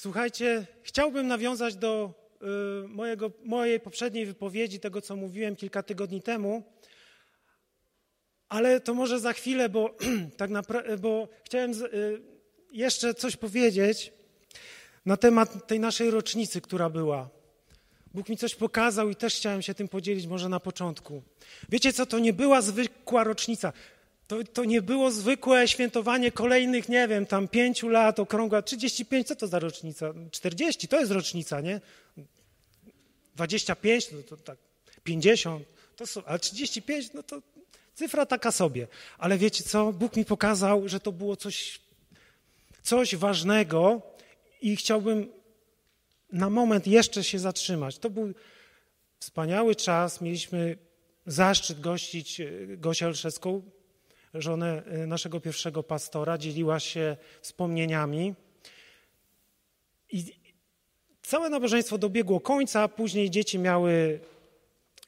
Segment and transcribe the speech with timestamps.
[0.00, 2.14] Słuchajcie, chciałbym nawiązać do
[2.84, 6.62] y, mojego, mojej poprzedniej wypowiedzi, tego co mówiłem kilka tygodni temu,
[8.48, 9.96] ale to może za chwilę, bo,
[10.36, 12.22] tak naprawdę, bo chciałem z, y,
[12.72, 14.12] jeszcze coś powiedzieć
[15.06, 17.28] na temat tej naszej rocznicy, która była.
[18.14, 21.22] Bóg mi coś pokazał i też chciałem się tym podzielić może na początku.
[21.68, 23.72] Wiecie co, to nie była zwykła rocznica.
[24.28, 29.36] To, to nie było zwykłe świętowanie kolejnych, nie wiem, tam pięciu lat, okrągła 35, co
[29.36, 30.14] to za rocznica?
[30.30, 31.80] 40, to jest rocznica, nie?
[33.36, 34.58] 25, no to tak,
[35.04, 35.64] 50,
[35.96, 37.42] to są, a 35, no to
[37.94, 38.86] cyfra taka sobie.
[39.18, 41.80] Ale wiecie co, Bóg mi pokazał, że to było coś,
[42.82, 44.02] coś ważnego
[44.60, 45.32] i chciałbym
[46.32, 47.98] na moment jeszcze się zatrzymać.
[47.98, 48.34] To był
[49.18, 50.76] wspaniały czas, mieliśmy
[51.26, 53.62] zaszczyt gościć e, Gosię Olszewską,
[54.34, 58.34] żonę e, naszego pierwszego pastora, dzieliła się wspomnieniami.
[60.10, 60.24] I
[61.22, 64.20] całe nabożeństwo dobiegło końca, później dzieci miały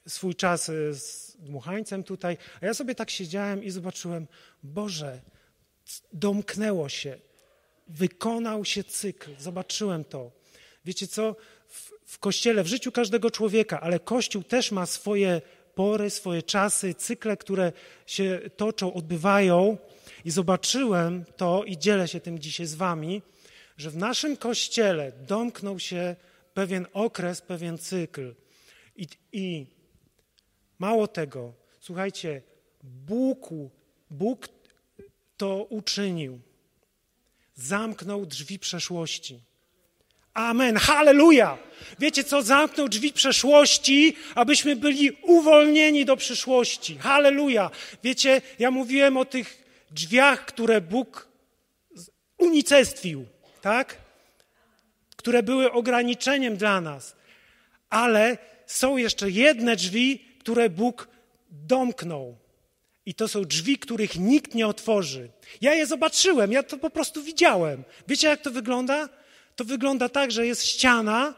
[0.09, 4.27] swój czas e, z dmuchańcem tutaj, a ja sobie tak siedziałem i zobaczyłem,
[4.63, 5.21] Boże,
[6.13, 7.19] domknęło się,
[7.89, 10.31] wykonał się cykl, zobaczyłem to.
[10.85, 11.37] Wiecie co?
[11.69, 15.43] W, w kościele, w życiu każdego człowieka, ale kościół też ma swoje
[15.81, 17.73] pory, swoje czasy, cykle, które
[18.07, 19.79] się toczą, odbywają.
[20.25, 23.23] I zobaczyłem to i dzielę się tym dzisiaj z Wami,
[23.77, 26.17] że w naszym kościele domknął się
[26.55, 28.35] pewien okres, pewien cykl.
[28.97, 29.67] I, i
[30.79, 32.43] mało tego, słuchajcie,
[32.83, 33.49] Bóg,
[34.11, 34.49] Bóg
[35.37, 36.41] to uczynił.
[37.55, 39.41] Zamknął drzwi przeszłości.
[40.35, 41.59] Amen, halleluja!
[41.99, 46.99] Wiecie co, zamknął drzwi przeszłości, abyśmy byli uwolnieni do przyszłości.
[46.99, 47.71] Halleluja!
[48.03, 51.29] Wiecie, ja mówiłem o tych drzwiach, które Bóg
[52.39, 53.27] unicestwił,
[53.61, 53.97] tak?
[55.17, 57.17] Które były ograniczeniem dla nas.
[57.91, 61.09] Ale są jeszcze jedne drzwi, które Bóg
[61.51, 62.37] domknął.
[63.07, 65.31] I to są drzwi, których nikt nie otworzy.
[65.61, 67.85] Ja je zobaczyłem, ja to po prostu widziałem.
[68.09, 69.09] Wiecie, jak to wygląda?
[69.61, 71.35] To wygląda tak, że jest ściana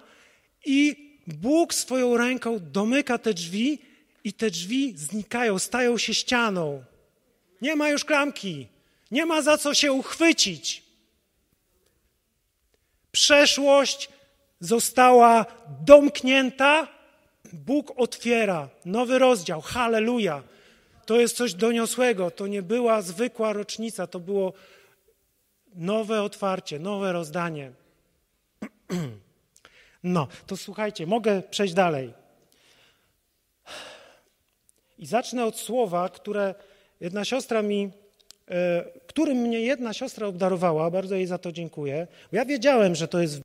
[0.65, 0.97] i
[1.27, 3.79] Bóg swoją ręką domyka te drzwi
[4.25, 6.85] i te drzwi znikają, stają się ścianą.
[7.63, 8.67] Nie ma już klamki,
[9.11, 10.83] nie ma za co się uchwycić.
[13.13, 14.09] Przeszłość
[14.61, 15.47] została
[15.85, 16.89] domknięta,
[17.53, 19.61] Bóg otwiera nowy rozdział.
[19.61, 20.43] Halleluja.
[21.07, 22.31] To jest coś doniosłego.
[22.31, 24.53] To nie była zwykła rocznica, to było
[25.75, 27.82] nowe otwarcie, nowe rozdanie.
[30.03, 32.15] No, to słuchajcie, mogę przejść dalej.
[34.99, 36.55] I zacznę od słowa, które
[37.01, 37.91] jedna siostra mi,
[38.49, 42.07] e, którym mnie jedna siostra obdarowała, bardzo jej za to dziękuję.
[42.33, 43.41] Ja wiedziałem, że to jest.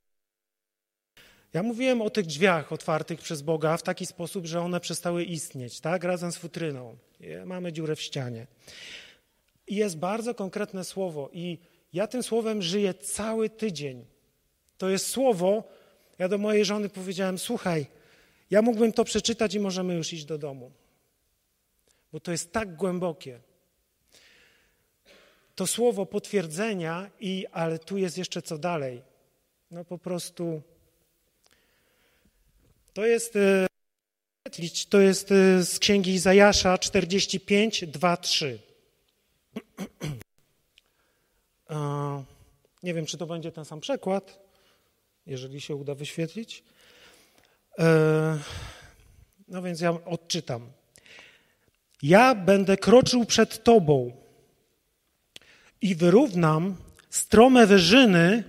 [1.54, 5.80] Ja mówiłem o tych drzwiach otwartych przez Boga w taki sposób, że one przestały istnieć,
[5.80, 6.98] tak, razem z futryną.
[7.46, 8.48] Mamy dziurę w ścianie.
[9.68, 11.58] I jest bardzo konkretne słowo, i
[11.94, 14.06] ja tym słowem żyję cały tydzień.
[14.78, 15.64] To jest słowo.
[16.20, 17.88] Ja do mojej żony powiedziałem: Słuchaj,
[18.50, 20.72] ja mógłbym to przeczytać i możemy już iść do domu.
[22.12, 23.40] Bo to jest tak głębokie.
[25.56, 29.02] To słowo potwierdzenia, i, ale tu jest jeszcze co dalej.
[29.72, 30.62] No po prostu.
[32.94, 33.36] To jest.
[33.36, 33.68] E,
[34.90, 38.60] to jest e, z księgi Izajasza 45, 2, 3.
[42.84, 44.47] Nie wiem, czy to będzie ten sam przekład
[45.28, 46.64] jeżeli się uda wyświetlić.
[47.80, 48.40] E,
[49.48, 50.72] no więc ja odczytam.
[52.02, 54.12] Ja będę kroczył przed Tobą
[55.82, 56.76] i wyrównam
[57.10, 58.44] strome wyżyny,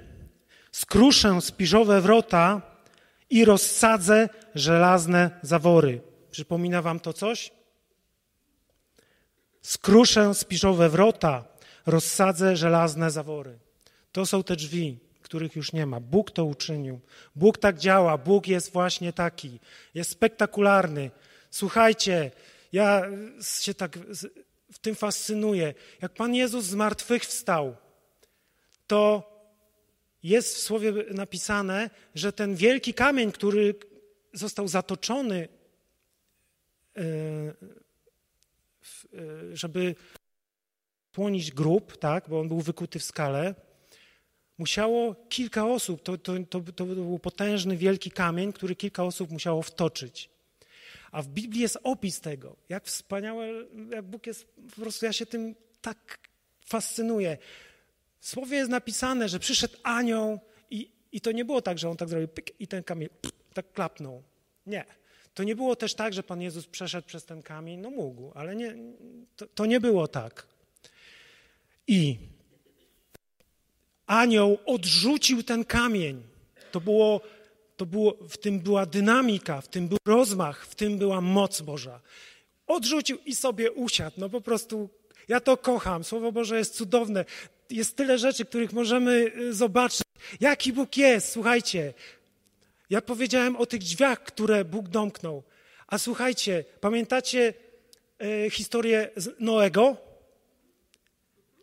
[0.73, 2.63] skruszę spiżowe wrota
[3.31, 6.01] i rozsadzę żelazne zawory.
[6.31, 7.53] Przypomina Wam to coś?
[9.63, 11.45] Skruszę spiżowe wrota,
[11.87, 13.59] rozsadzę żelazne zawory.
[14.13, 16.01] To są te drzwi których już nie ma.
[16.01, 17.01] Bóg to uczynił.
[17.37, 18.19] Bóg tak działa.
[18.19, 19.61] Bóg jest właśnie taki.
[19.95, 21.11] Jest spektakularny.
[21.51, 22.31] Słuchajcie,
[22.73, 23.03] ja
[23.61, 23.99] się tak
[24.73, 25.75] w tym fascynuję.
[26.03, 27.77] Jak Pan Jezus z martwych wstał,
[28.87, 29.33] to
[30.23, 33.75] jest w słowie napisane, że ten wielki kamień, który
[34.33, 35.49] został zatoczony,
[36.97, 37.55] e, e,
[39.57, 39.95] żeby
[41.13, 43.55] płonić grób, tak, bo on był wykuty w skale,
[44.59, 49.63] musiało kilka osób, to, to, to, to był potężny, wielki kamień, który kilka osób musiało
[49.63, 50.31] wtoczyć.
[51.13, 53.49] A w Biblii jest opis tego, jak wspaniałe,
[53.91, 54.47] jak Bóg jest,
[54.77, 56.19] po prostu ja się tym tak
[56.67, 57.39] fascynuję.
[58.21, 60.41] W słowie jest napisane, że przyszedł anioł
[60.71, 63.09] i, I to nie było tak, że on tak zrobił pyk, i ten kamień
[63.55, 64.23] tak klapnął.
[64.67, 64.85] Nie.
[65.35, 68.57] To nie było też tak, że Pan Jezus przeszedł przez ten kamień, no mógł, ale
[68.57, 68.77] nie,
[69.37, 70.47] to, to nie było tak.
[71.87, 72.19] I
[74.09, 76.23] anioł odrzucił ten kamień.
[76.73, 77.21] To było,
[77.77, 82.01] to było, w tym była dynamika, w tym był rozmach, w tym była moc Boża.
[82.67, 84.17] Odrzucił i sobie usiadł.
[84.21, 84.89] No po prostu
[85.29, 86.05] ja to kocham.
[86.05, 87.25] Słowo Boże jest cudowne.
[87.71, 90.03] Jest tyle rzeczy, których możemy y, zobaczyć.
[90.41, 91.95] Jaki Bóg jest, słuchajcie.
[92.91, 95.43] Ja powiedziałem o tych drzwiach, które Bóg domknął.
[95.87, 97.55] A słuchajcie, pamiętacie
[98.19, 99.11] e, historię
[99.41, 100.08] Noego?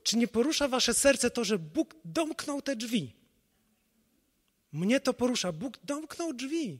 [0.05, 3.13] Czy nie porusza wasze serce to, że Bóg domknął te drzwi?
[4.73, 5.51] Mnie to porusza.
[5.51, 6.79] Bóg domknął drzwi.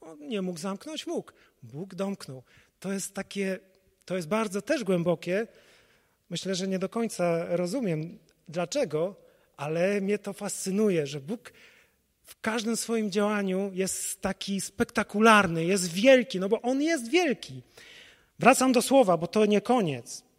[0.00, 1.32] On nie mógł zamknąć, mógł.
[1.62, 2.42] Bóg domknął.
[2.80, 3.58] To jest takie,
[4.04, 5.46] to jest bardzo też głębokie.
[6.30, 8.18] Myślę, że nie do końca rozumiem
[8.48, 9.16] dlaczego,
[9.56, 11.52] ale mnie to fascynuje, że Bóg
[12.24, 17.62] w każdym swoim działaniu jest taki spektakularny, jest wielki, no bo On jest wielki.
[18.38, 20.29] Wracam do słowa, bo to nie koniec.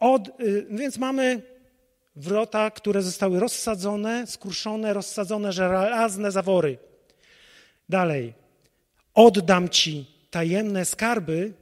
[0.00, 1.42] Od, y, więc mamy
[2.16, 6.78] wrota, które zostały rozsadzone, skruszone, rozsadzone żelazne zawory.
[7.88, 8.34] Dalej.
[9.14, 11.52] Oddam ci tajemne skarby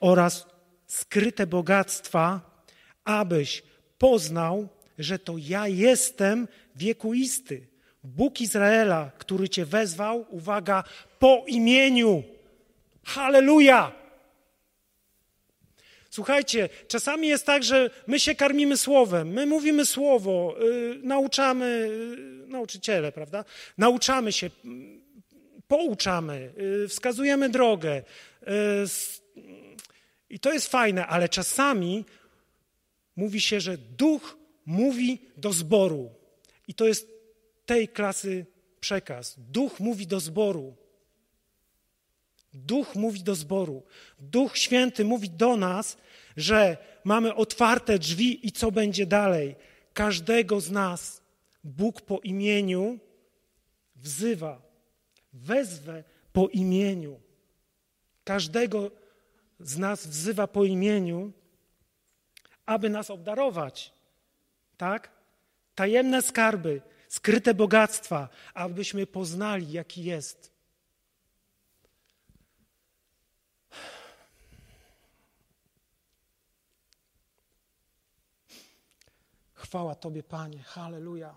[0.00, 0.46] oraz
[0.86, 2.40] skryte bogactwa,
[3.04, 3.62] abyś
[3.98, 4.68] poznał,
[4.98, 7.66] że to ja jestem wiekuisty,
[8.04, 10.84] Bóg Izraela, który cię wezwał, uwaga,
[11.18, 12.22] po imieniu.
[13.04, 14.01] Halleluja!
[16.14, 21.88] Słuchajcie, czasami jest tak, że my się karmimy słowem, my mówimy słowo, yy, nauczamy,
[22.18, 23.44] yy, nauczyciele, prawda?
[23.78, 24.72] Nauczamy się, yy,
[25.68, 26.52] pouczamy,
[26.88, 28.02] wskazujemy drogę.
[28.42, 28.46] Y,
[30.30, 32.04] I to jest fajne, ale czasami
[33.16, 34.36] mówi się, że duch
[34.66, 36.10] mówi do zboru.
[36.68, 37.08] I to jest
[37.66, 38.46] tej klasy
[38.80, 39.34] przekaz.
[39.38, 40.81] Duch mówi do zboru.
[42.52, 43.82] Duch mówi do zboru.
[44.18, 45.96] Duch Święty mówi do nas,
[46.36, 49.56] że mamy otwarte drzwi i co będzie dalej.
[49.94, 51.22] Każdego z nas
[51.64, 52.98] Bóg po imieniu
[53.96, 54.62] wzywa,
[55.32, 57.20] wezwę po imieniu.
[58.24, 58.90] Każdego
[59.60, 61.32] z nas wzywa po imieniu,
[62.66, 63.92] aby nas obdarować.
[64.76, 65.10] Tak?
[65.74, 70.51] Tajemne skarby, skryte bogactwa, abyśmy poznali, jaki jest.
[79.72, 80.62] Chwała Tobie, Panie.
[80.62, 81.36] Halleluja.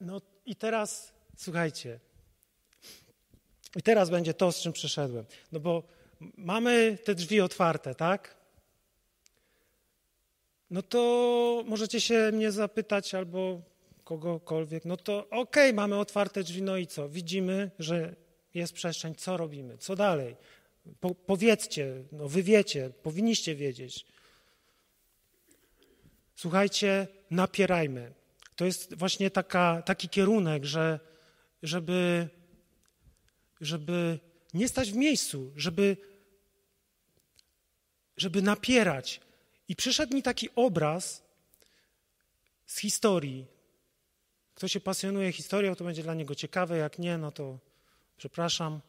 [0.00, 2.00] No i teraz słuchajcie.
[3.76, 5.24] I teraz będzie to, z czym przyszedłem.
[5.52, 5.82] No bo
[6.36, 8.36] mamy te drzwi otwarte, tak?
[10.70, 13.62] No to możecie się mnie zapytać albo
[14.04, 14.84] kogokolwiek.
[14.84, 17.08] No to okej, okay, mamy otwarte drzwi, no i co?
[17.08, 18.23] Widzimy, że
[18.54, 19.78] jest przestrzeń, co robimy?
[19.78, 20.36] Co dalej?
[21.00, 24.06] Po, powiedzcie, no wy wiecie, powinniście wiedzieć.
[26.36, 28.12] Słuchajcie, napierajmy.
[28.56, 31.00] To jest właśnie taka, taki kierunek, że
[31.62, 32.28] żeby
[33.60, 34.18] żeby
[34.54, 35.96] nie stać w miejscu, żeby,
[38.16, 39.20] żeby napierać.
[39.68, 41.22] I przyszedł mi taki obraz
[42.66, 43.46] z historii.
[44.54, 47.58] Kto się pasjonuje historią, to będzie dla niego ciekawe, jak nie, no to
[48.16, 48.80] przepraszam.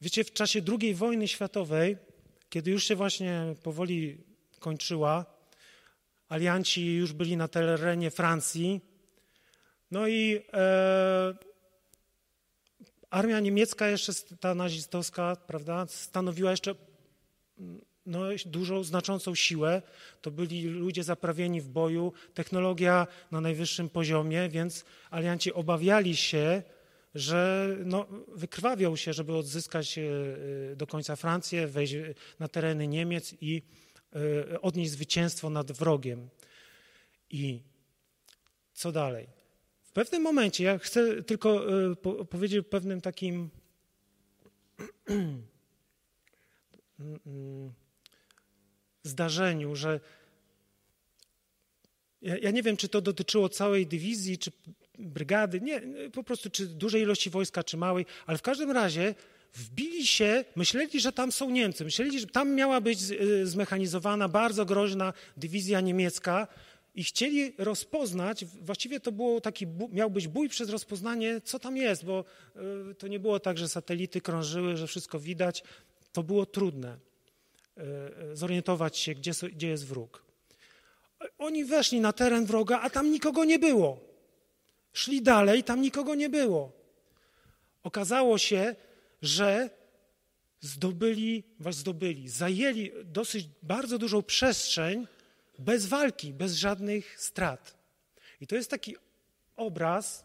[0.00, 1.96] Wiecie, w czasie II wojny światowej,
[2.48, 4.24] kiedy już się właśnie powoli
[4.60, 5.26] kończyła,
[6.28, 8.80] alianci już byli na terenie Francji,
[9.90, 11.34] no i e,
[13.10, 16.74] armia niemiecka jeszcze, ta nazistowska, prawda, stanowiła jeszcze
[18.06, 19.82] no, dużą, znaczącą siłę.
[20.22, 26.62] To byli ludzie zaprawieni w boju, technologia na najwyższym poziomie, więc alianci obawiali się,
[27.16, 30.02] że no, wykrwawią się, żeby odzyskać e,
[30.76, 31.94] do końca Francję, wejść
[32.38, 33.62] na tereny Niemiec i
[34.50, 36.28] e, odnieść zwycięstwo nad wrogiem.
[37.30, 37.62] I
[38.72, 39.26] co dalej?
[39.96, 41.66] pewnym momencie, ja chcę tylko
[42.02, 43.50] po, powiedzieć o pewnym takim
[49.02, 50.00] zdarzeniu, że
[52.22, 54.52] ja, ja, nie wiem, czy to dotyczyło całej dywizji, czy
[54.98, 55.80] brygady, nie,
[56.12, 59.14] po prostu czy dużej ilości wojska, czy małej, ale w każdym razie
[59.54, 64.64] wbili się, myśleli, że tam są Niemcy, myśleli, że tam miała być y, zmechanizowana bardzo
[64.64, 66.48] groźna dywizja niemiecka,
[66.94, 72.04] i chcieli rozpoznać, właściwie to było taki, miał być bój przez rozpoznanie, co tam jest,
[72.04, 72.24] bo
[72.90, 75.62] y, to nie było tak, że satelity krążyły, że wszystko widać.
[76.12, 76.96] to było trudne
[78.32, 80.22] zorientować się, gdzie, gdzie jest wróg.
[81.38, 84.00] Oni weszli na teren wroga, a tam nikogo nie było.
[84.96, 86.72] Szli dalej, tam nikogo nie było.
[87.82, 88.76] Okazało się,
[89.22, 89.70] że
[90.60, 95.06] zdobyli, was zdobyli, zajęli dosyć bardzo dużą przestrzeń
[95.58, 97.76] bez walki, bez żadnych strat.
[98.40, 98.96] I to jest taki
[99.56, 100.24] obraz,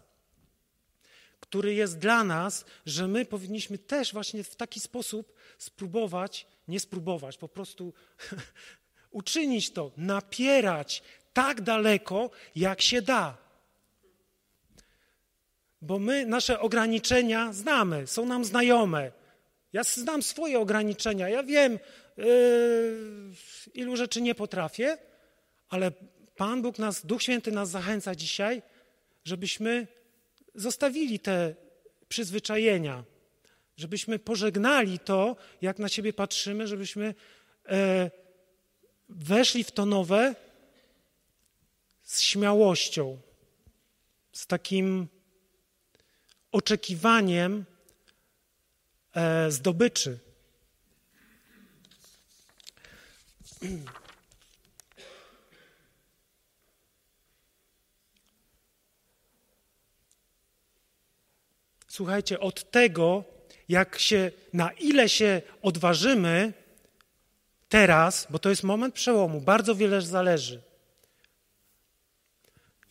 [1.40, 7.38] który jest dla nas, że my powinniśmy też właśnie w taki sposób spróbować, nie spróbować,
[7.38, 7.94] po prostu
[9.22, 13.50] uczynić to, napierać tak daleko, jak się da.
[15.81, 19.11] Bo my nasze ograniczenia znamy, są nam znajome.
[19.73, 21.79] Ja znam swoje ograniczenia, ja wiem,
[22.17, 22.25] yy,
[23.73, 24.97] ilu rzeczy nie potrafię,
[25.69, 25.91] ale
[26.35, 28.61] Pan Bóg nas, Duch Święty nas zachęca dzisiaj,
[29.23, 29.88] żebyśmy
[30.55, 31.55] zostawili te
[32.07, 33.03] przyzwyczajenia,
[33.77, 37.15] żebyśmy pożegnali to, jak na siebie patrzymy, żebyśmy
[37.69, 38.11] e,
[39.09, 40.35] weszli w to nowe
[42.03, 43.19] z śmiałością,
[44.31, 45.07] z takim
[46.51, 47.65] oczekiwaniem
[49.15, 50.20] e, zdobyczy.
[61.88, 63.24] Słuchajcie, od tego,
[63.70, 66.53] jak się, na ile się odważymy
[67.70, 70.62] teraz, bo to jest moment przełomu, bardzo wiele zależy.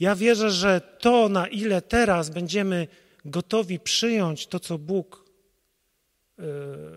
[0.01, 2.89] Ja wierzę, że to, na ile teraz będziemy
[3.25, 5.25] gotowi przyjąć to, co Bóg,
[6.39, 6.43] e,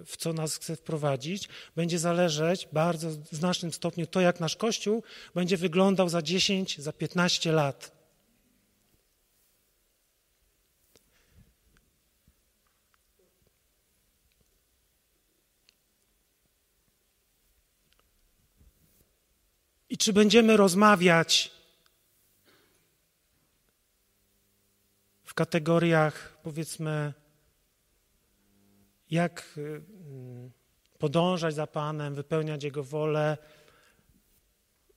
[0.05, 5.03] w co nas chce wprowadzić, będzie zależeć bardzo w znacznym stopniu to, jak nasz Kościół
[5.35, 8.03] będzie wyglądał za 10, za 15 lat.
[19.89, 21.51] I czy będziemy rozmawiać
[25.33, 27.13] w kategoriach, powiedzmy,
[29.11, 29.81] jak y,
[30.97, 33.37] podążać za Panem, wypełniać Jego wolę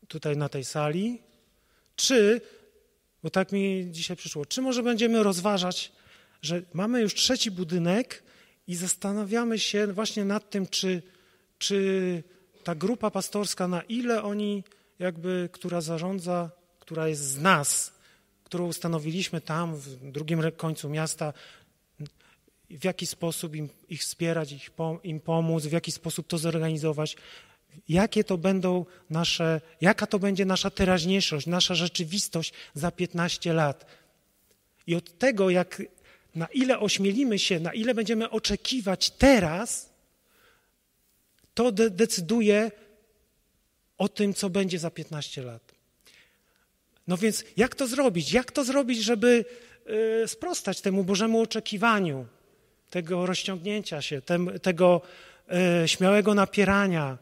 [0.09, 1.23] tutaj na tej sali,
[1.97, 2.40] czy,
[3.23, 5.93] bo tak mi dzisiaj przyszło, czy może będziemy rozważać,
[6.43, 8.23] że mamy już trzeci budynek
[8.66, 11.02] i zastanawiamy się właśnie nad tym, czy,
[11.59, 12.23] czy
[12.64, 14.64] ta grupa pastorska, na ile oni
[14.99, 17.95] jakby, która zarządza, która jest z nas,
[18.46, 21.32] którą ustanowiliśmy tam, w drugim końcu miasta,
[22.70, 24.70] w jaki sposób im, ich wspierać, ich,
[25.04, 27.16] im pomóc, w jaki sposób to zorganizować,
[27.88, 33.86] jakie to będą nasze, jaka to będzie nasza teraźniejszość, nasza rzeczywistość za 15 lat.
[34.86, 35.82] I od tego, jak,
[36.34, 39.90] na ile ośmielimy się, na ile będziemy oczekiwać teraz,
[41.54, 42.70] to de decyduje
[43.98, 45.65] o tym, co będzie za 15 lat.
[47.06, 48.32] No więc jak to zrobić?
[48.32, 49.44] Jak to zrobić, żeby
[50.25, 52.26] y, sprostać temu Bożemu oczekiwaniu,
[52.90, 54.22] tego rozciągnięcia się,
[54.62, 55.02] tego
[55.84, 57.18] y, śmiałego napierania?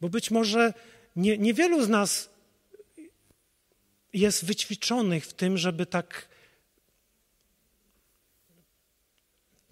[0.00, 0.74] Bo być może
[1.16, 2.30] nie, niewielu z nas
[4.12, 6.28] jest wyćwiczonych w tym, żeby tak,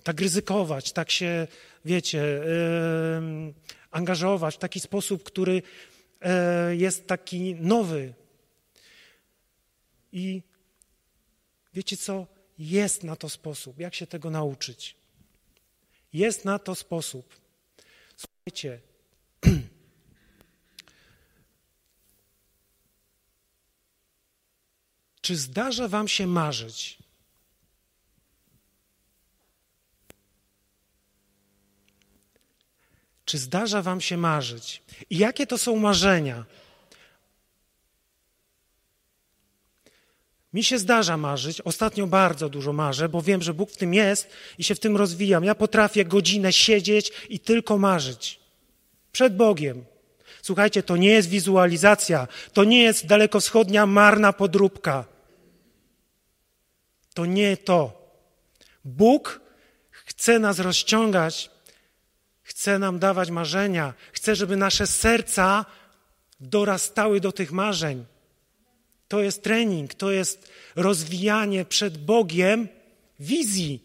[0.03, 1.47] tak ryzykować, tak się,
[1.85, 3.55] wiecie, yy,
[3.91, 5.63] angażować w taki sposób, który
[6.21, 8.15] e, jest taki nowy.
[10.13, 10.43] I
[11.75, 12.27] wiecie co?
[12.59, 13.79] Jest na to sposób.
[13.79, 14.97] Jak się tego nauczyć?
[16.13, 17.41] Jest na to sposób.
[18.17, 18.81] Słuchajcie.
[25.21, 26.99] Czy zdarza Wam się marzyć?
[33.25, 34.83] Czy zdarza Wam się marzyć?
[35.11, 36.45] I jakie to są marzenia?
[40.53, 44.29] Mi się zdarza marzyć, ostatnio bardzo dużo marzę, bo wiem, że Bóg w tym jest
[44.59, 45.45] i się w tym rozwijam.
[45.45, 48.41] Ja potrafię godzinę siedzieć i tylko marzyć.
[49.13, 49.85] Przed Bogiem.
[50.43, 55.05] Słuchajcie, to nie jest wizualizacja, to nie jest dalekowschodnia marna podróbka.
[57.15, 58.11] To nie to.
[58.85, 59.41] Bóg
[59.91, 61.51] chce nas rozciągać
[62.49, 65.65] chce nam dawać marzenia, chce, żeby nasze serca
[66.41, 68.05] dorastały do tych marzeń.
[69.09, 72.69] To jest trening, to jest rozwijanie przed Bogiem
[73.21, 73.85] wizji.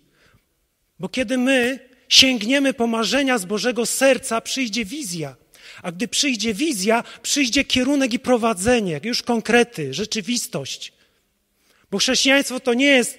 [1.00, 5.36] Bo kiedy my sięgniemy po marzenia z Bożego serca, przyjdzie wizja.
[5.82, 10.94] A gdy przyjdzie wizja, przyjdzie kierunek i prowadzenie, już konkrety, rzeczywistość.
[11.92, 13.18] Bo chrześcijaństwo to nie jest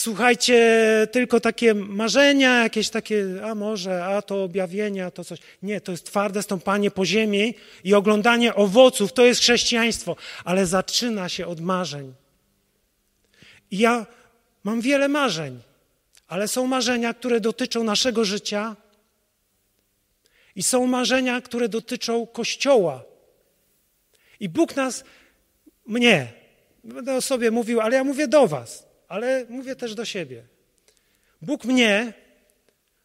[0.00, 5.38] słuchajcie, tylko takie marzenia, jakieś takie, a może, a to objawienia, to coś.
[5.62, 11.28] Nie, to jest twarde stąpanie po ziemi i oglądanie owoców, to jest chrześcijaństwo, ale zaczyna
[11.28, 12.14] się od marzeń.
[13.70, 14.06] I ja
[14.64, 15.60] mam wiele marzeń,
[16.28, 18.76] ale są marzenia, które dotyczą naszego życia
[20.56, 23.04] i są marzenia, które dotyczą Kościoła.
[24.40, 25.04] I Bóg nas,
[25.86, 26.32] mnie,
[26.84, 30.44] będę o sobie mówił, ale ja mówię do Was ale mówię też do siebie.
[31.42, 32.12] Bóg mnie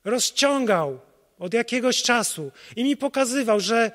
[0.03, 0.99] rozciągał
[1.39, 3.91] od jakiegoś czasu i mi pokazywał, że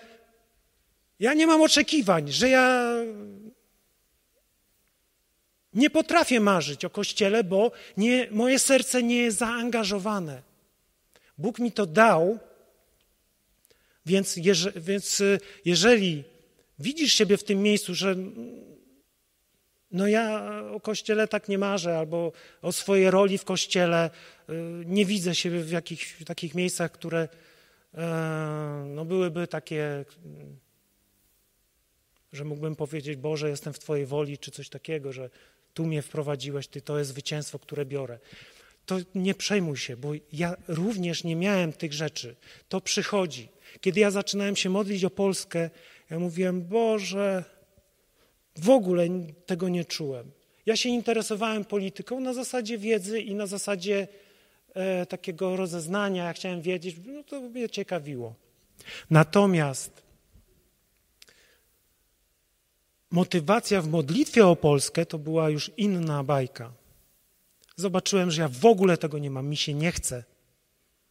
[1.20, 2.94] ja nie mam oczekiwań, że ja
[5.74, 10.42] nie potrafię marzyć o Kościele, bo nie, moje serce nie jest zaangażowane.
[11.38, 12.38] Bóg mi to dał,
[14.06, 14.38] więc,
[14.76, 15.22] więc
[15.64, 16.24] jeżeli
[16.78, 18.16] widzisz siebie w tym miejscu, że
[19.92, 24.10] no ja o kościele tak nie marzę, albo o swojej roli w kościele.
[24.50, 24.52] Y,
[24.86, 27.28] nie widzę siebie w jakichś takich miejscach, które
[27.94, 30.04] e, no byłyby takie,
[32.32, 35.30] że mógłbym powiedzieć, Boże, jestem w Twojej woli, czy coś takiego, że
[35.74, 38.18] tu mnie wprowadziłeś, Ty to jest zwycięstwo, które biorę.
[38.86, 42.36] To nie przejmuj się, bo ja również nie miałem tych rzeczy.
[42.68, 43.48] To przychodzi.
[43.80, 45.70] Kiedy ja zaczynałem się modlić o Polskę,
[46.10, 47.44] ja mówiłem, Boże,
[48.60, 49.08] w ogóle
[49.46, 50.30] tego nie czułem.
[50.66, 54.08] Ja się interesowałem polityką na zasadzie wiedzy i na zasadzie
[54.74, 56.24] e, takiego rozeznania.
[56.24, 58.34] Ja chciałem wiedzieć, no to mnie ciekawiło.
[59.10, 60.02] Natomiast
[63.10, 66.72] motywacja w modlitwie o Polskę to była już inna bajka.
[67.76, 70.24] Zobaczyłem, że ja w ogóle tego nie mam, mi się nie chce,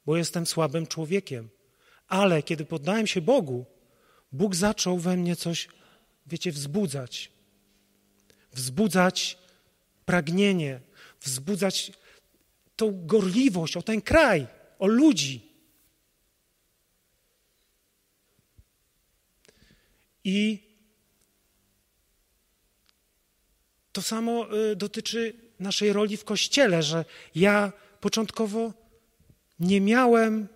[0.05, 1.49] bo jestem słabym człowiekiem.
[2.07, 3.65] Ale kiedy poddałem się Bogu,
[4.31, 5.67] Bóg zaczął we mnie coś,
[6.27, 7.36] wiecie, wzbudzać
[8.57, 9.37] wzbudzać
[10.05, 10.79] pragnienie,
[11.21, 11.91] wzbudzać
[12.75, 14.47] tą gorliwość o ten kraj,
[14.79, 15.47] o ludzi.
[20.23, 20.67] I
[23.91, 28.73] to samo y, dotyczy naszej roli w kościele, że ja początkowo
[29.59, 30.47] nie miałem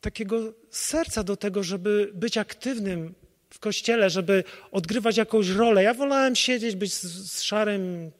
[0.00, 3.14] takiego serca do tego, żeby być aktywnym
[3.50, 5.82] w kościele, żeby odgrywać jakąś rolę.
[5.82, 8.10] Ja wolałem siedzieć, być z, z szarym,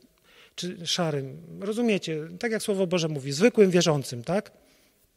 [0.55, 4.53] czy szarym, rozumiecie, tak jak Słowo Boże mówi, zwykłym wierzącym, tak?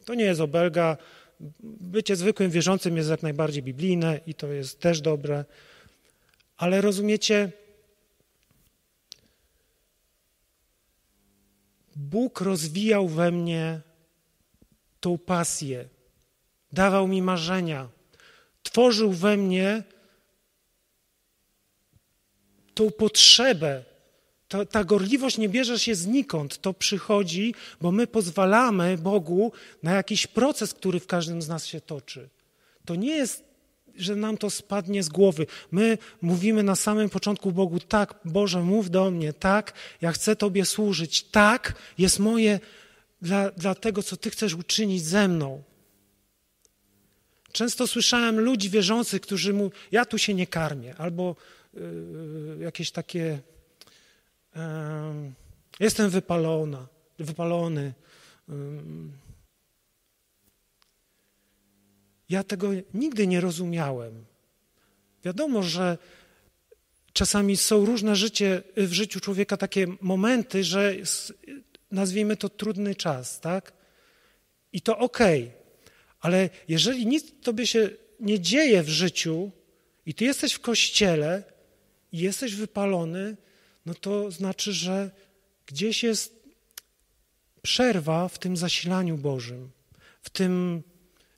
[0.04, 0.96] To nie jest obelga.
[1.80, 5.44] Bycie zwykłym wierzącym jest jak najbardziej biblijne i to jest też dobre.
[6.56, 7.52] Ale rozumiecie,
[11.96, 13.80] Bóg rozwijał we mnie
[15.00, 15.88] tą pasję,
[16.72, 17.88] dawał mi marzenia,
[18.62, 19.82] tworzył we mnie
[22.74, 23.84] tą potrzebę.
[24.48, 29.52] Ta, ta gorliwość nie bierze się znikąd, to przychodzi, bo my pozwalamy Bogu
[29.82, 32.28] na jakiś proces, który w każdym z nas się toczy.
[32.84, 33.44] To nie jest,
[33.96, 35.46] że nam to spadnie z głowy.
[35.70, 40.64] My mówimy na samym początku Bogu: tak, Boże, mów do mnie, tak, ja chcę Tobie
[40.64, 42.60] służyć, tak, jest moje
[43.22, 45.62] dla, dla tego, co Ty chcesz uczynić ze mną.
[47.52, 51.36] Często słyszałem ludzi wierzących, którzy mówią: Ja tu się nie karmię, albo
[52.60, 53.38] jakieś takie.
[55.80, 56.86] Jestem wypalona,
[57.18, 57.92] wypalony.
[62.28, 64.24] Ja tego nigdy nie rozumiałem.
[65.24, 65.98] Wiadomo, że
[67.12, 70.94] czasami są różne życie w życiu człowieka takie momenty, że
[71.90, 73.72] nazwijmy to trudny czas, tak?
[74.72, 75.42] I to okej.
[75.42, 75.60] Okay.
[76.20, 79.50] Ale jeżeli nic tobie się nie dzieje w życiu
[80.06, 81.42] i ty jesteś w kościele,
[82.12, 83.36] i jesteś wypalony,
[83.86, 85.10] no to znaczy, że
[85.66, 86.40] gdzieś jest
[87.62, 89.70] przerwa w tym zasilaniu Bożym,
[90.22, 90.82] w tym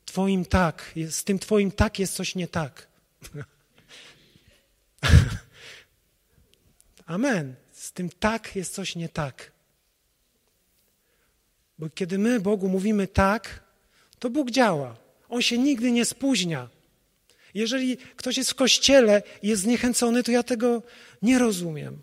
[0.05, 2.89] Twoim tak, z tym Twoim tak jest coś nie tak.
[7.07, 7.55] Amen.
[7.73, 9.53] Z tym tak jest coś nie tak.
[11.79, 13.65] Bo kiedy my Bogu mówimy tak,
[14.19, 14.97] to Bóg działa.
[15.29, 16.69] On się nigdy nie spóźnia.
[17.55, 20.83] Jeżeli ktoś jest w kościele i jest zniechęcony, to ja tego
[21.23, 22.03] nie rozumiem.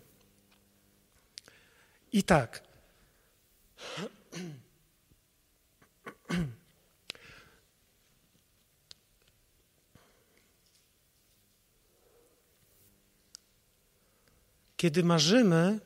[2.12, 2.62] I tak.
[14.76, 15.80] Kiedy marzymy,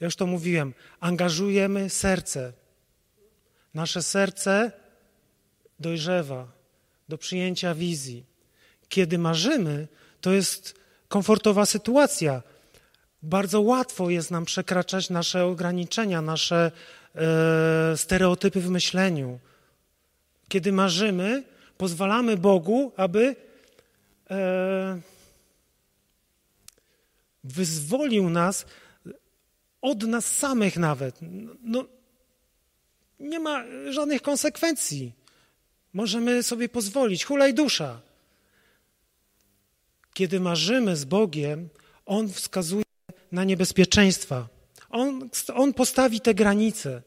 [0.00, 2.52] ja już to mówiłem, angażujemy serce.
[3.74, 4.72] Nasze serce
[5.80, 6.55] dojrzewa
[7.08, 8.24] do przyjęcia wizji.
[8.88, 9.88] Kiedy marzymy,
[10.20, 10.74] to jest
[11.08, 12.42] komfortowa sytuacja.
[13.22, 16.72] bardzo łatwo jest nam przekraczać nasze ograniczenia, nasze
[17.14, 19.38] e, stereotypy w myśleniu.
[20.48, 21.42] Kiedy marzymy,
[21.78, 23.36] pozwalamy Bogu, aby
[24.30, 25.00] e,
[27.44, 28.66] wyzwolił nas
[29.82, 31.18] od nas samych nawet.
[31.62, 31.84] No,
[33.20, 35.12] nie ma żadnych konsekwencji.
[35.96, 38.00] Możemy sobie pozwolić, hulaj dusza.
[40.14, 41.68] Kiedy marzymy z Bogiem,
[42.06, 42.84] On wskazuje
[43.32, 44.48] na niebezpieczeństwa.
[44.90, 47.02] On, on postawi te granice.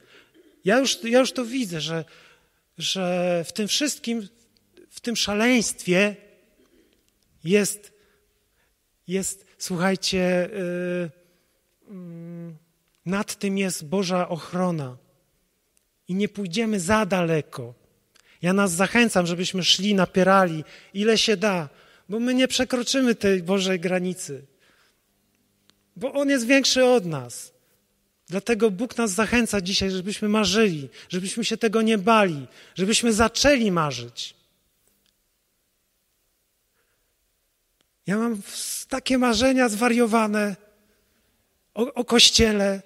[0.66, 2.06] Ja już, ja już to widzę, że,
[2.78, 4.28] że w tym wszystkim,
[4.90, 6.16] w tym szaleństwie
[7.44, 7.94] jest,
[9.08, 10.50] jest słuchajcie,
[11.90, 12.56] yy,
[13.06, 14.98] nad tym jest Boża ochrona.
[16.08, 17.79] I nie pójdziemy za daleko.
[18.42, 21.70] Ja nas zachęcam, żebyśmy szli, napierali, ile się da,
[22.10, 24.46] bo my nie przekroczymy tej Bożej granicy.
[25.96, 27.54] Bo On jest większy od nas.
[28.28, 34.36] Dlatego Bóg nas zachęca dzisiaj, żebyśmy marzyli, żebyśmy się tego nie bali, żebyśmy zaczęli marzyć.
[38.08, 38.42] Ja mam
[38.88, 40.56] takie marzenia zwariowane
[41.74, 42.82] o, o kościele.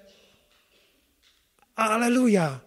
[1.74, 2.60] Aleluja.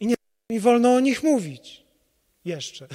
[0.00, 0.14] I nie
[0.50, 1.84] mi wolno o nich mówić.
[2.44, 2.88] Jeszcze.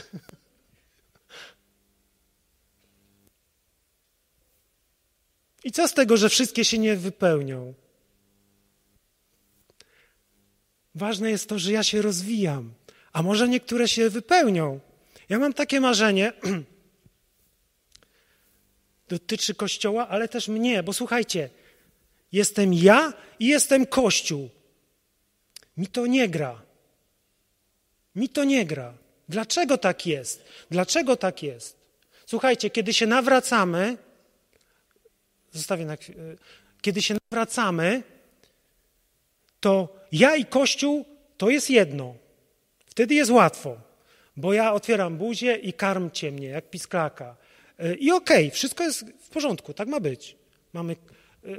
[5.64, 7.74] I co z tego, że wszystkie się nie wypełnią?
[10.96, 12.74] Ważne jest to, że ja się rozwijam,
[13.14, 14.80] a może niektóre się wypełnią.
[15.30, 16.34] Ja mam takie marzenie,
[19.10, 21.50] dotyczy Kościoła, ale też mnie, bo słuchajcie,
[22.32, 24.50] jestem ja i jestem Kościół.
[25.78, 26.69] Mi to nie gra.
[28.20, 28.94] Mi to nie gra.
[29.30, 30.46] Dlaczego tak jest?
[30.72, 31.78] Dlaczego tak jest?
[32.26, 33.98] Słuchajcie, kiedy się nawracamy,
[35.52, 35.98] zostawię na
[36.82, 38.04] kiedy się nawracamy,
[39.60, 41.06] to ja i Kościół
[41.38, 42.16] to jest jedno.
[42.86, 43.82] Wtedy jest łatwo,
[44.38, 47.36] bo ja otwieram buzię i karmcie mnie, jak pisklaka.
[47.78, 50.36] E, I okej, okay, wszystko jest w porządku, tak ma być.
[50.74, 51.50] Mamy e,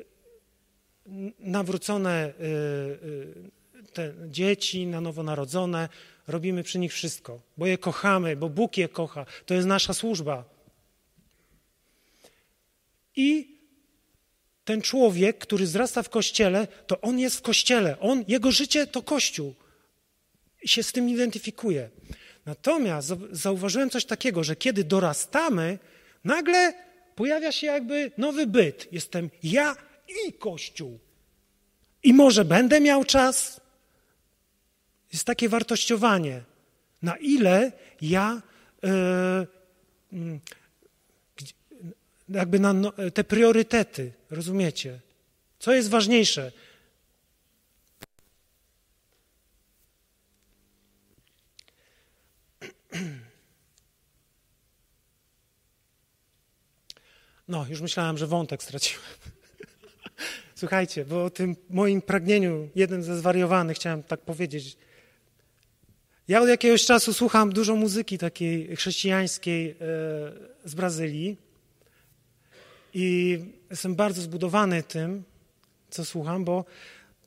[1.38, 2.32] nawrócone
[3.96, 5.88] e, dzieci, na nowo narodzone,
[6.30, 9.26] robimy przy nich wszystko, bo je kochamy, bo Bóg je kocha.
[9.46, 10.44] To jest nasza służba.
[13.16, 13.58] I
[14.64, 18.00] ten człowiek, który wzrasta w kościele, to on jest w kościele.
[18.00, 19.54] On, jego życie to kościół.
[20.62, 21.90] I się z tym identyfikuje.
[22.46, 25.78] Natomiast zauważyłem coś takiego, że kiedy dorastamy,
[26.24, 26.74] nagle
[27.14, 28.88] pojawia się jakby nowy byt.
[28.92, 29.76] Jestem ja
[30.26, 30.98] i Kościół.
[32.02, 33.60] I może będę miał czas.
[35.12, 36.42] Jest takie wartościowanie.
[37.02, 38.42] Na ile ja
[38.82, 40.40] yy,
[42.28, 45.00] jakby na no, te priorytety, rozumiecie?
[45.58, 46.52] Co jest ważniejsze?
[57.48, 59.04] No, już myślałem, że wątek straciłem.
[60.54, 64.76] Słuchajcie, bo o tym moim pragnieniu, jeden ze zwariowanych, chciałem tak powiedzieć.
[66.30, 69.74] Ja od jakiegoś czasu słucham dużo muzyki takiej chrześcijańskiej e,
[70.64, 71.36] z Brazylii
[72.94, 73.38] i
[73.70, 75.24] jestem bardzo zbudowany tym,
[75.90, 76.64] co słucham, bo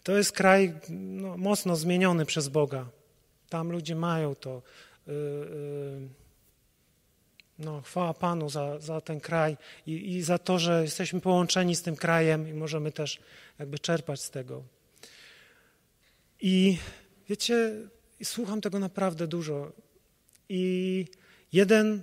[0.03, 2.85] to jest kraj no, mocno zmieniony przez Boga.
[3.49, 4.61] Tam ludzie mają to.
[5.07, 6.07] Yy, yy,
[7.59, 11.81] no, chwała Panu za, za ten kraj i, i za to, że jesteśmy połączeni z
[11.81, 13.19] tym krajem i możemy też
[13.59, 14.63] jakby czerpać z tego.
[16.41, 16.77] I
[17.29, 17.73] wiecie,
[18.25, 19.71] słucham tego naprawdę dużo.
[20.49, 21.05] I
[21.53, 22.01] jeden,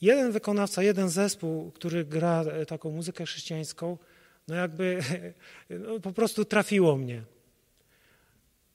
[0.00, 3.98] jeden wykonawca, jeden zespół, który gra taką muzykę chrześcijańską,
[4.48, 4.98] no jakby
[5.70, 7.22] no po prostu trafiło mnie.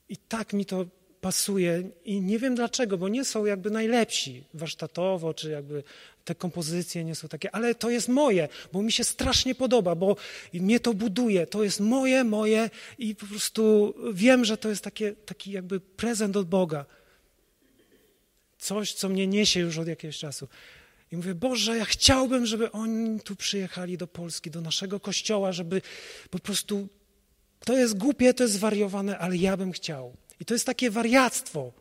[0.10, 0.86] I tak mi to
[1.22, 5.84] pasuje i nie wiem dlaczego, bo nie są jakby najlepsi warsztatowo, czy jakby
[6.26, 10.16] te kompozycje nie są takie, ale to jest moje, bo mi się strasznie podoba, bo
[10.54, 15.14] mnie to buduje, to jest moje, moje i po prostu wiem, że to jest takie,
[15.26, 16.86] taki jakby prezent od Boga.
[18.58, 20.48] Coś, co mnie niesie już od jakiegoś czasu.
[21.12, 25.82] I mówię, Boże, ja chciałbym, żeby oni tu przyjechali do Polski, do naszego kościoła, żeby
[26.30, 26.88] po prostu,
[27.66, 30.14] to jest głupie, to jest zwariowane, ale ja bym chciał.
[30.40, 31.72] I to jest takie wariactwo.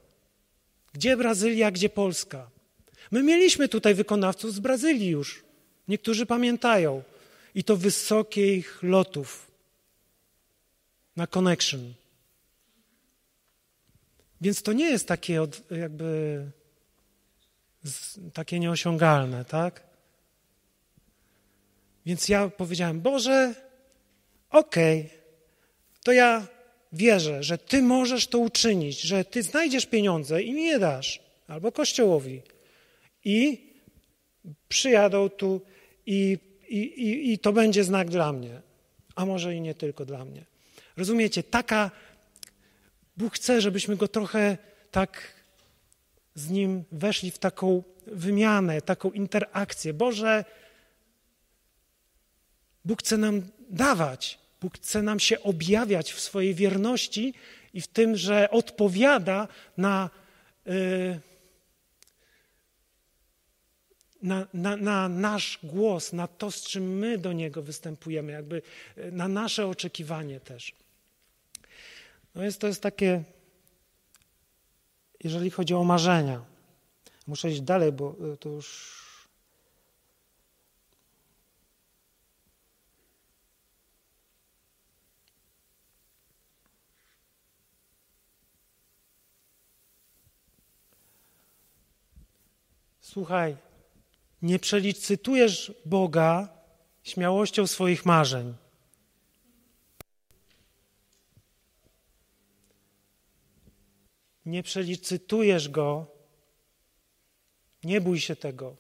[0.93, 2.51] Gdzie Brazylia, gdzie Polska?
[3.11, 5.45] My mieliśmy tutaj wykonawców z Brazylii już.
[5.89, 7.03] Niektórzy pamiętają.
[7.55, 9.51] I to wysokich lotów
[11.17, 11.95] na connection.
[14.41, 16.45] Więc to nie jest takie jakby
[18.35, 19.83] takie nieosiągalne, tak?
[22.07, 23.55] Więc ja powiedziałem, Boże,
[24.51, 25.19] okej, okay,
[26.03, 26.47] to ja
[26.93, 31.73] wierzę, że Ty możesz to uczynić, że Ty znajdziesz pieniądze i mi je dasz, albo
[31.73, 32.43] Kościołowi.
[33.25, 33.71] I
[34.69, 35.61] przyjadą tu
[36.07, 38.61] i, i, i, i to będzie znak dla mnie,
[39.15, 40.45] a może i nie tylko dla mnie.
[40.97, 41.91] Rozumiecie, taka,
[43.17, 44.59] Bóg chce, żebyśmy Go trochę
[44.91, 45.35] tak
[46.35, 49.93] z Nim weszli w taką wymianę, taką interakcję.
[49.93, 50.45] Boże,
[52.85, 57.35] Bóg chce nam dawać, Bóg chce nam się objawiać w swojej wierności
[57.75, 60.11] i w tym, że odpowiada na,
[60.67, 61.21] yy,
[64.23, 68.63] na, na, na, nasz głos, na to, z czym my do Niego występujemy, jakby
[68.99, 70.73] y, na nasze oczekiwanie też.
[72.35, 73.25] No jest, to jest takie,
[75.25, 76.45] jeżeli chodzi o marzenia.
[77.27, 79.01] Muszę iść dalej, bo y, to już
[93.01, 93.57] Słuchaj,
[94.43, 96.49] nie przelicytujesz Boga
[97.03, 98.55] śmiałością swoich marzeń.
[104.47, 106.07] Nie przelicytujesz Go.
[107.85, 108.77] Nie bój się tego.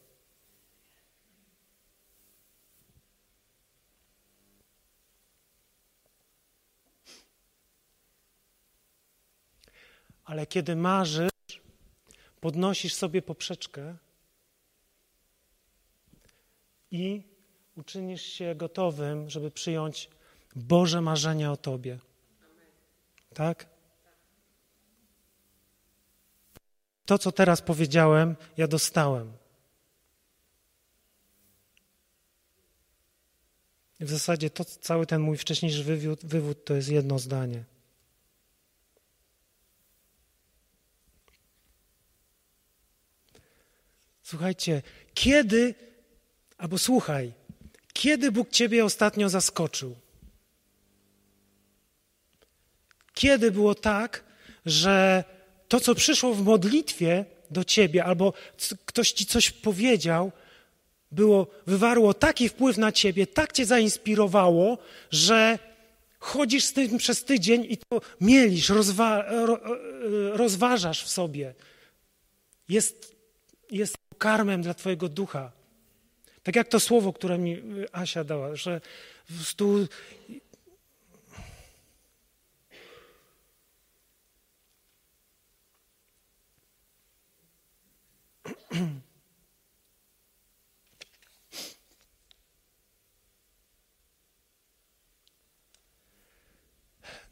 [10.24, 11.30] Ale kiedy marzysz,
[12.40, 13.96] podnosisz sobie poprzeczkę,
[16.90, 17.22] i
[17.76, 20.10] uczynisz się gotowym, żeby przyjąć
[20.56, 21.98] Boże marzenia o Tobie.
[23.34, 23.66] Tak?
[27.06, 29.32] To, co teraz powiedziałem, ja dostałem.
[34.00, 37.64] W zasadzie to, cały ten mój wcześniejszy wywód, wywód to jest jedno zdanie.
[44.22, 44.82] Słuchajcie,
[45.14, 45.74] kiedy
[46.60, 47.32] Albo słuchaj,
[47.92, 49.96] kiedy Bóg Ciebie ostatnio zaskoczył?
[53.14, 54.24] Kiedy było tak,
[54.66, 55.24] że
[55.68, 58.32] to, co przyszło w modlitwie do Ciebie, albo
[58.84, 60.32] ktoś Ci coś powiedział,
[61.12, 64.78] było, wywarło taki wpływ na Ciebie, tak Cię zainspirowało,
[65.10, 65.58] że
[66.18, 69.60] chodzisz z tym przez tydzień i to mielisz, rozwa, ro,
[70.32, 71.54] rozważasz w sobie.
[72.68, 73.16] Jest,
[73.70, 75.59] jest karmem dla Twojego ducha.
[76.42, 78.80] Tak jak to słowo, które mi y, Asia dała, że
[79.34, 79.86] prostu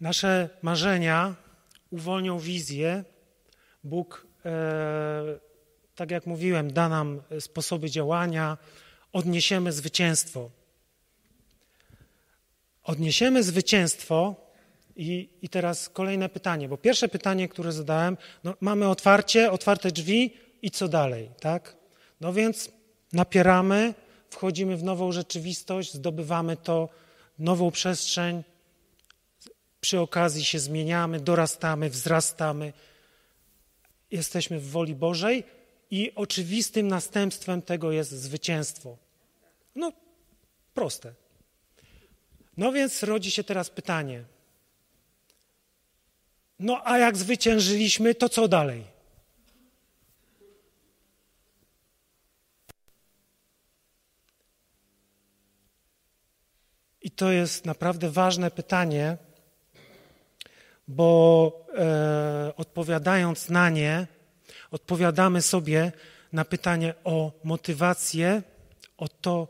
[0.00, 1.34] Nasze marzenia
[1.90, 3.04] uwolnią wizję.
[3.84, 5.38] Bóg, e,
[5.94, 8.58] tak jak mówiłem, da nam sposoby działania,
[9.12, 10.50] odniesiemy zwycięstwo.
[12.84, 14.36] Odniesiemy zwycięstwo
[14.96, 20.34] i, i teraz kolejne pytanie, bo pierwsze pytanie, które zadałem, no, mamy otwarcie, otwarte drzwi
[20.62, 21.76] i co dalej, tak?
[22.20, 22.70] No więc
[23.12, 23.94] napieramy,
[24.30, 26.88] wchodzimy w nową rzeczywistość, zdobywamy to,
[27.38, 28.42] nową przestrzeń,
[29.80, 32.72] przy okazji się zmieniamy, dorastamy, wzrastamy,
[34.10, 35.44] jesteśmy w woli Bożej
[35.90, 38.96] i oczywistym następstwem tego jest zwycięstwo.
[39.74, 39.92] No,
[40.74, 41.14] proste.
[42.56, 44.24] No więc rodzi się teraz pytanie.
[46.58, 48.84] No a jak zwyciężyliśmy, to co dalej?
[57.02, 59.16] I to jest naprawdę ważne pytanie,
[60.88, 64.06] bo e, odpowiadając na nie,
[64.70, 65.92] odpowiadamy sobie
[66.32, 68.42] na pytanie o motywację,
[68.96, 69.48] o to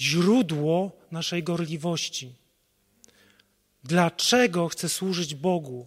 [0.00, 2.34] źródło naszej gorliwości.
[3.84, 5.86] Dlaczego chcę służyć Bogu?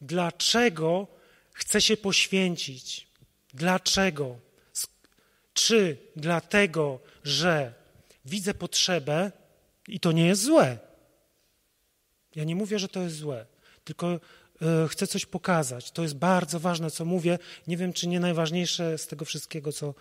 [0.00, 1.06] Dlaczego
[1.52, 3.06] chcę się poświęcić?
[3.54, 4.38] Dlaczego?
[5.54, 7.74] Czy dlatego, że
[8.24, 9.32] widzę potrzebę
[9.88, 10.78] i to nie jest złe?
[12.34, 13.46] Ja nie mówię, że to jest złe,
[13.84, 14.20] tylko
[14.88, 15.90] chcę coś pokazać.
[15.90, 17.38] To jest bardzo ważne, co mówię.
[17.66, 19.94] Nie wiem, czy nie najważniejsze z tego wszystkiego, co.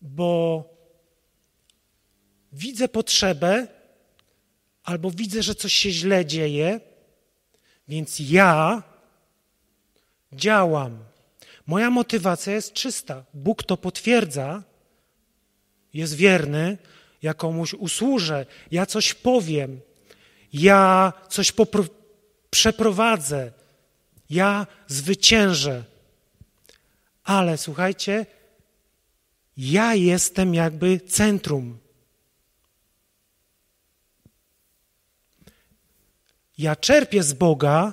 [0.00, 0.64] Bo
[2.52, 3.66] widzę potrzebę,
[4.84, 6.80] albo widzę, że coś się źle dzieje,
[7.88, 8.82] więc ja
[10.32, 11.04] działam.
[11.66, 13.24] Moja motywacja jest czysta.
[13.34, 14.62] Bóg to potwierdza
[15.94, 16.78] jest wierny,
[17.22, 19.80] ja komuś usłużę, ja coś powiem,
[20.52, 21.52] ja coś
[22.52, 23.52] przeprowadzę,
[24.30, 25.84] ja zwyciężę.
[27.24, 28.26] Ale słuchajcie,
[29.56, 31.78] ja jestem jakby centrum.
[36.58, 37.92] Ja czerpię z Boga,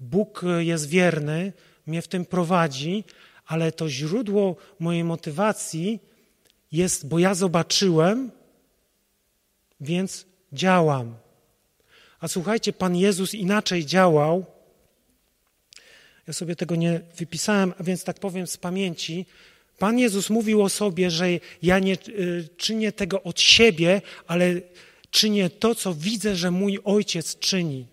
[0.00, 1.52] Bóg jest wierny,
[1.86, 3.04] mnie w tym prowadzi,
[3.46, 6.00] ale to źródło mojej motywacji
[6.72, 8.30] jest, bo ja zobaczyłem,
[9.80, 11.25] więc działam.
[12.26, 14.44] A słuchajcie, Pan Jezus inaczej działał.
[16.26, 19.26] Ja sobie tego nie wypisałem, a więc tak powiem z pamięci.
[19.78, 21.26] Pan Jezus mówił o sobie, że
[21.62, 24.60] ja nie y, czynię tego od siebie, ale
[25.10, 27.86] czynię to, co widzę, że mój ojciec czyni.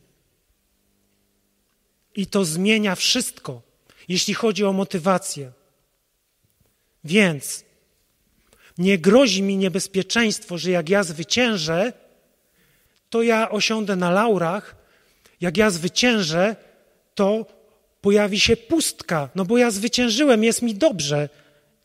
[2.15, 3.62] I to zmienia wszystko,
[4.08, 5.52] jeśli chodzi o motywację.
[7.04, 7.63] Więc
[8.78, 12.03] nie grozi mi niebezpieczeństwo, że jak ja zwyciężę,
[13.13, 14.76] to ja osiądę na laurach.
[15.41, 16.56] Jak ja zwyciężę,
[17.15, 17.45] to
[18.02, 21.30] pojawi się pustka, no bo ja zwyciężyłem, jest mi dobrze.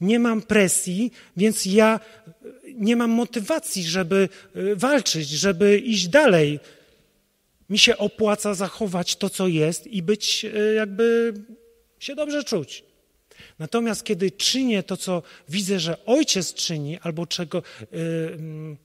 [0.00, 2.00] Nie mam presji, więc ja
[2.74, 6.60] nie mam motywacji, żeby y, walczyć, żeby iść dalej.
[7.70, 11.34] Mi się opłaca zachować to, co jest i być y, jakby
[11.98, 12.84] się dobrze czuć.
[13.58, 17.62] Natomiast kiedy czynię to, co widzę, że ojciec czyni, albo czego
[17.92, 18.76] mm,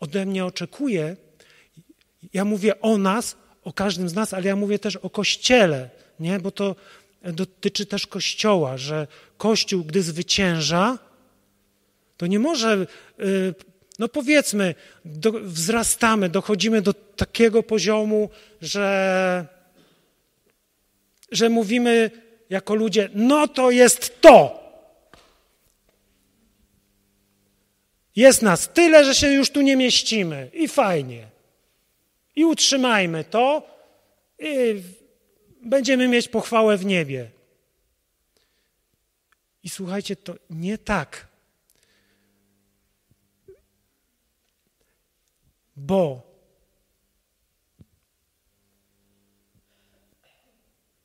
[0.00, 1.16] ode mnie oczekuje,
[2.32, 6.40] ja mówię o nas, o każdym z nas, ale ja mówię też o Kościele, nie?
[6.40, 6.76] bo to
[7.22, 9.06] dotyczy też Kościoła, że
[9.38, 10.98] Kościół, gdy zwycięża,
[12.16, 12.86] to nie może,
[13.20, 13.54] y,
[13.98, 18.30] no powiedzmy, do, wzrastamy, dochodzimy do takiego poziomu,
[18.62, 19.46] że,
[21.32, 22.10] że mówimy
[22.50, 24.62] jako ludzie, no to jest to.
[28.16, 31.31] Jest nas tyle, że się już tu nie mieścimy i fajnie.
[32.36, 33.62] I utrzymajmy to
[34.38, 34.82] i
[35.62, 37.30] będziemy mieć pochwałę w niebie.
[39.62, 41.28] I słuchajcie, to nie tak.
[45.76, 46.32] Bo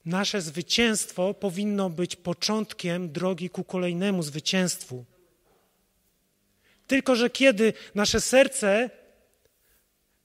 [0.05, 5.05] nasze zwycięstwo powinno być początkiem drogi ku kolejnemu zwycięstwu.
[6.87, 8.89] Tylko, że kiedy nasze serce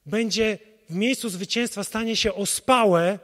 [0.07, 0.59] będzie
[0.95, 3.19] miejscu zwycięstwa, stanie się ospałe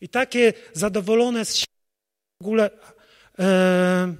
[0.00, 1.74] i takie zadowolone z siebie
[2.40, 2.70] w ogóle,
[3.38, 4.14] e,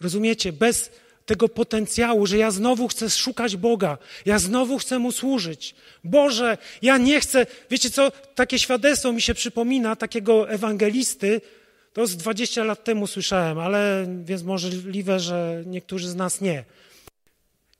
[0.00, 0.90] rozumiecie, bez
[1.26, 5.74] tego potencjału, że ja znowu chcę szukać Boga, ja znowu chcę Mu służyć.
[6.04, 11.40] Boże, ja nie chcę, wiecie co, takie świadectwo mi się przypomina takiego ewangelisty,
[11.92, 16.64] to z 20 lat temu słyszałem, ale więc możliwe, że niektórzy z nas nie.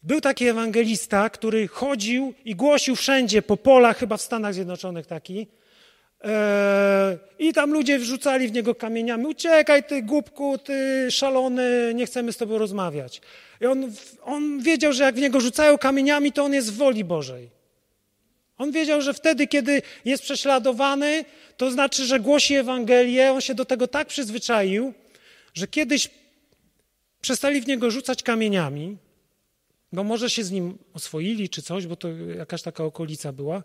[0.05, 5.47] Był taki ewangelista, który chodził i głosił wszędzie, po polach, chyba w Stanach Zjednoczonych taki,
[6.25, 9.27] Eee, I tam ludzie wrzucali w niego kamieniami.
[9.27, 13.21] Uciekaj, ty głupku, ty szalony, nie chcemy z tobą rozmawiać.
[13.61, 17.05] I on, on wiedział, że jak w niego rzucają kamieniami, to on jest w woli
[17.05, 17.51] Bożej.
[18.59, 21.25] On wiedział, że wtedy, kiedy jest prześladowany,
[21.57, 23.33] to znaczy, że głosi Ewangelię.
[23.33, 24.93] On się do tego tak przyzwyczaił,
[25.55, 26.11] że kiedyś
[27.21, 28.97] przestali w niego rzucać kamieniami,
[29.95, 33.63] bo może się z nim oswoili czy coś, bo to jakaś taka okolica była.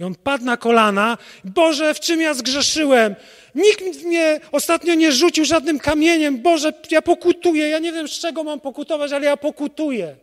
[0.00, 1.18] I on padł na kolana.
[1.44, 3.14] Boże, w czym ja zgrzeszyłem?
[3.54, 6.42] Nikt mnie ostatnio nie rzucił żadnym kamieniem.
[6.42, 7.68] Boże, ja pokutuję.
[7.68, 10.16] Ja nie wiem, z czego mam pokutować, ale ja pokutuję.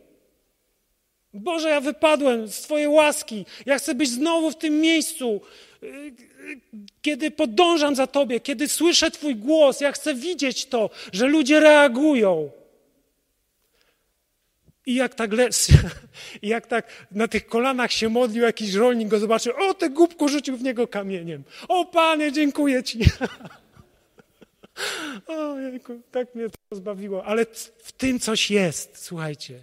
[1.33, 3.45] Boże, ja wypadłem z Twojej łaski.
[3.65, 5.41] Ja chcę być znowu w tym miejscu,
[7.01, 9.81] kiedy podążam za Tobie, kiedy słyszę Twój głos.
[9.81, 12.51] Ja chcę widzieć to, że ludzie reagują.
[14.89, 15.49] I jak tak, le...
[16.41, 20.29] I jak tak na tych kolanach się modlił, jakiś rolnik go zobaczył, o, te głupku
[20.29, 21.43] rzucił w niego kamieniem.
[21.67, 22.99] O, Panie, dziękuję Ci.
[25.27, 27.25] O, jejku, tak mnie to zbawiło.
[27.25, 27.45] Ale
[27.83, 29.59] w tym coś jest, słuchajcie.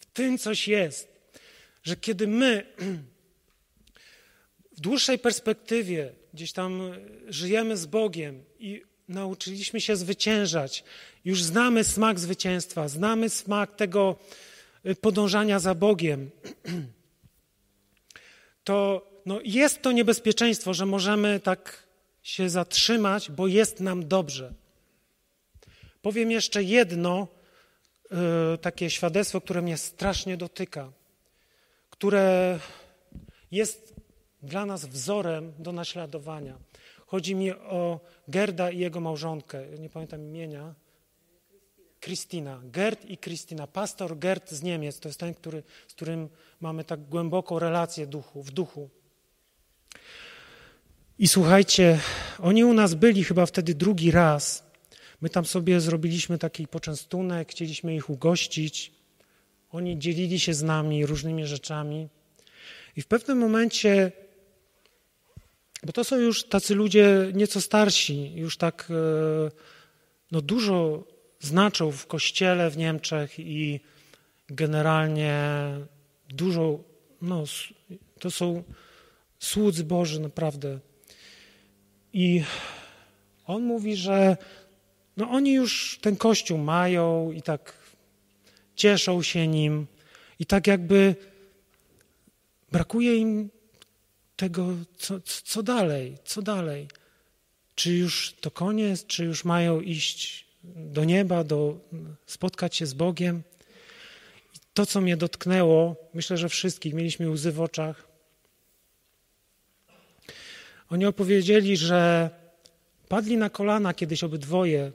[0.00, 1.08] W tym coś jest,
[1.82, 2.66] że kiedy my
[4.76, 6.92] w dłuższej perspektywie gdzieś tam
[7.28, 10.84] żyjemy z Bogiem i nauczyliśmy się zwyciężać,
[11.24, 14.16] już znamy smak zwycięstwa, znamy smak tego,
[15.00, 16.30] podążania za Bogiem,
[18.64, 21.86] to no, jest to niebezpieczeństwo, że możemy tak
[22.22, 24.54] się zatrzymać, bo jest nam dobrze.
[26.02, 27.28] Powiem jeszcze jedno
[28.54, 30.92] y, takie świadectwo, które mnie strasznie dotyka,
[31.90, 32.58] które
[33.50, 33.94] jest
[34.42, 36.58] dla nas wzorem do naśladowania.
[37.06, 39.66] Chodzi mi o Gerda i jego małżonkę.
[39.78, 40.74] Nie pamiętam imienia.
[42.04, 42.60] Kristina.
[42.64, 43.66] Gerd i Kristina.
[43.66, 46.28] Pastor Gerd z Niemiec to jest ten, który, z którym
[46.60, 48.90] mamy tak głęboką relację duchu, w duchu.
[51.18, 52.00] I słuchajcie,
[52.38, 54.64] oni u nas byli chyba wtedy drugi raz.
[55.20, 58.92] My tam sobie zrobiliśmy taki poczęstunek, chcieliśmy ich ugościć.
[59.72, 62.08] Oni dzielili się z nami różnymi rzeczami.
[62.96, 64.12] I w pewnym momencie,
[65.82, 69.50] bo to są już tacy ludzie nieco starsi, już tak e,
[70.32, 71.04] no, dużo
[71.44, 73.80] znaczą w kościele w Niemczech i
[74.48, 75.40] generalnie
[76.28, 76.78] dużo,
[77.22, 77.44] no,
[78.18, 78.62] to są
[79.38, 80.78] słudzy Boży naprawdę.
[82.12, 82.42] I
[83.46, 84.36] on mówi, że
[85.16, 87.74] no oni już ten kościół mają i tak
[88.76, 89.86] cieszą się nim
[90.38, 91.16] i tak jakby
[92.72, 93.50] brakuje im
[94.36, 96.88] tego, co, co dalej, co dalej.
[97.74, 101.80] Czy już to koniec, czy już mają iść do nieba, do,
[102.26, 103.42] spotkać się z Bogiem.
[104.54, 108.08] I to, co mnie dotknęło, myślę, że wszystkich, mieliśmy łzy w oczach.
[110.90, 112.30] Oni opowiedzieli, że
[113.08, 114.92] padli na kolana kiedyś obydwoje,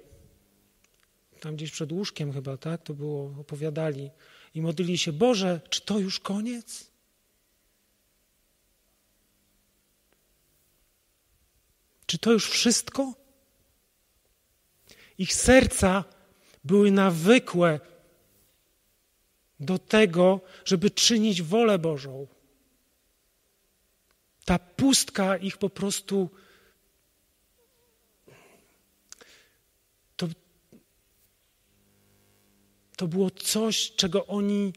[1.39, 2.83] tam gdzieś przed łóżkiem chyba, tak?
[2.83, 4.09] To było, opowiadali.
[4.55, 6.91] I modlili się, Boże, czy to już koniec?
[12.05, 13.13] Czy to już wszystko?
[15.19, 16.03] Ich serca
[16.63, 17.79] były nawykłe
[19.59, 22.27] do tego, żeby czynić wolę Bożą.
[24.45, 26.29] Ta pustka ich po prostu.
[30.17, 30.27] To,
[32.95, 34.73] to było coś, czego oni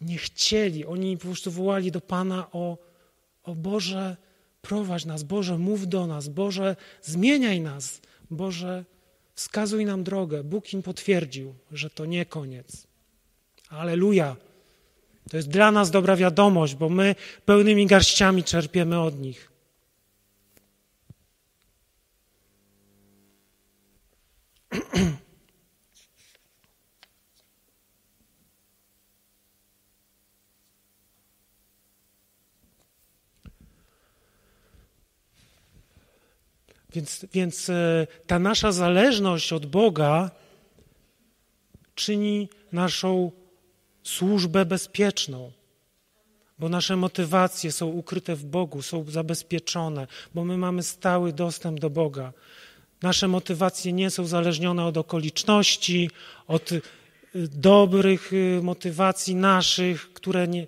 [0.00, 0.86] nie chcieli.
[0.86, 2.78] Oni po prostu wołali do Pana o,
[3.42, 4.16] o Boże,
[4.62, 8.00] prowadź nas, Boże, mów do nas, Boże, zmieniaj nas,
[8.30, 8.84] Boże,
[9.34, 10.44] wskazuj nam drogę.
[10.44, 12.86] Bóg im potwierdził, że to nie koniec.
[13.68, 14.36] Aleluja.
[15.30, 17.14] To jest dla nas dobra wiadomość, bo my
[17.44, 19.50] pełnymi garściami czerpiemy od nich.
[36.94, 40.30] Więc, więc e, ta nasza zależność od Boga
[41.94, 43.30] czyni naszą
[44.02, 45.52] służbę bezpieczną,
[46.58, 51.90] bo nasze motywacje są ukryte w Bogu, są zabezpieczone, bo my mamy stały dostęp do
[51.90, 52.32] Boga.
[53.02, 56.10] Nasze motywacje nie są zależnione od okoliczności,
[56.46, 56.82] od y,
[57.52, 60.66] dobrych y, motywacji naszych, które nie,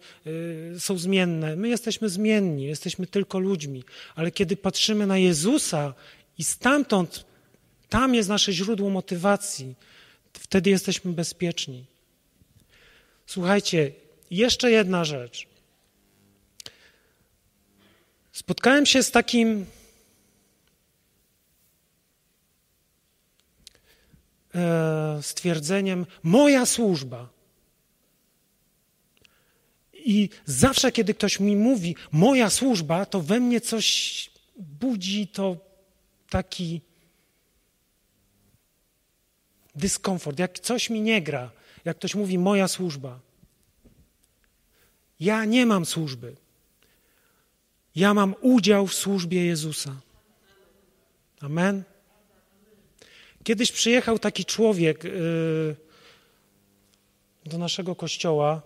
[0.79, 1.57] są zmienne.
[1.57, 5.95] My jesteśmy zmienni, jesteśmy tylko ludźmi, ale kiedy patrzymy na Jezusa
[6.39, 7.25] i stamtąd,
[7.89, 9.75] tam jest nasze źródło motywacji,
[10.33, 11.85] wtedy jesteśmy bezpieczni.
[13.27, 13.93] Słuchajcie,
[14.31, 15.47] jeszcze jedna rzecz.
[18.33, 19.67] Spotkałem się z takim
[24.55, 27.29] e, stwierdzeniem: moja służba.
[29.93, 35.57] I zawsze, kiedy ktoś mi mówi moja służba, to we mnie coś budzi to
[36.31, 36.81] taki
[39.75, 41.51] dyskomfort, jak coś mi nie gra
[41.87, 43.21] jak ktoś mówi moja służba.
[45.21, 46.37] Ja nie mam służby.
[47.97, 49.97] Ja mam udział w służbie Jezusa.
[51.41, 51.83] Amen.
[53.45, 55.77] Kiedyś przyjechał taki człowiek yy,
[57.45, 58.63] do naszego kościoła.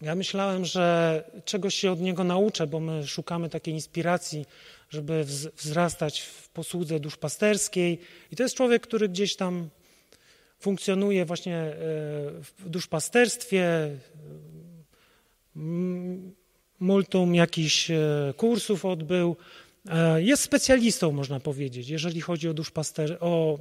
[0.00, 4.46] Ja myślałem, że czegoś się od niego nauczę, bo my szukamy takiej inspiracji,
[4.90, 5.24] żeby
[5.56, 7.98] wzrastać w posłudze duszpasterskiej.
[8.32, 9.68] I to jest człowiek, który gdzieś tam
[10.58, 11.74] funkcjonuje właśnie e,
[12.42, 13.90] w duszpasterstwie,
[16.80, 19.36] multum jakichś e, kursów odbył.
[19.88, 23.58] E, jest specjalistą, można powiedzieć, jeżeli chodzi o, duszpaster, o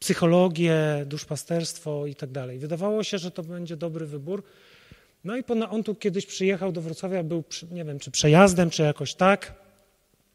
[0.00, 2.58] psychologię, duszpasterstwo i tak dalej.
[2.58, 4.42] Wydawało się, że to będzie dobry wybór.
[5.24, 9.14] No i on tu kiedyś przyjechał do Wrocławia, był, nie wiem, czy przejazdem, czy jakoś
[9.14, 9.67] tak.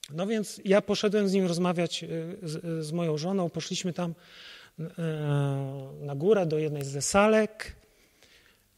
[0.10, 2.06] No więc ja poszedłem z nim rozmawiać
[2.44, 4.14] z, z moją żoną, poszliśmy tam
[4.80, 4.84] E,
[6.02, 7.76] na górę do jednej ze salek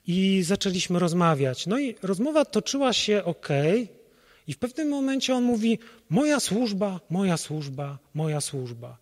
[0.08, 1.68] i zaczęliśmy rozmawiać.
[1.68, 3.48] No i rozmowa toczyła się ok,
[4.48, 8.98] i w pewnym momencie on mówi: Moja służba, moja służba, moja służba.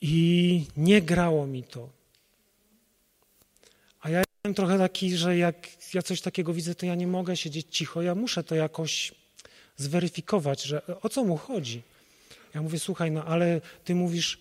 [0.00, 1.88] I nie grało mi to.
[4.00, 7.36] A ja jestem trochę taki, że jak ja coś takiego widzę, to ja nie mogę
[7.36, 9.14] siedzieć cicho, ja muszę to jakoś
[9.78, 11.82] zweryfikować, że o co mu chodzi.
[12.54, 14.40] Ja mówię: Słuchaj, no ale ty mówisz,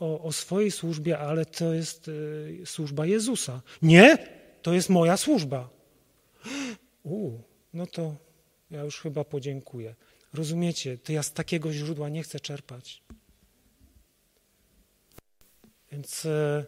[0.00, 2.10] o, o swojej służbie, ale to jest
[2.64, 3.60] służba Jezusa.
[3.82, 4.28] Nie,
[4.62, 5.70] to jest moja służba.
[7.02, 7.32] U,
[7.74, 8.16] no to
[8.70, 9.94] ja już chyba podziękuję.
[10.34, 13.02] Rozumiecie, to ja z takiego źródła nie chcę czerpać.
[15.92, 16.64] Więc e,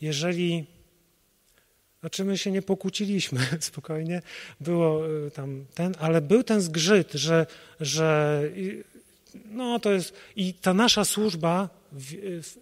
[0.00, 0.66] jeżeli,
[2.00, 4.22] znaczy my się nie pokłóciliśmy spokojnie,
[4.60, 7.46] było e, tam ten, ale był ten zgrzyt, że,
[7.80, 8.42] że
[9.44, 12.56] no to jest, i ta nasza służba w, w,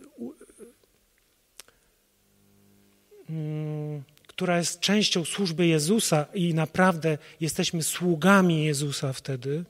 [3.31, 9.65] mm, która jest częścią służby Jezusa i naprawdę jesteśmy sługami Jezusa wtedy,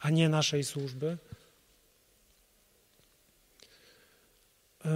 [0.00, 1.18] a nie naszej służby.
[4.84, 4.88] A